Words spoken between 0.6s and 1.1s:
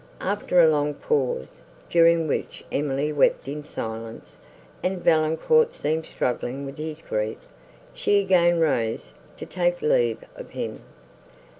long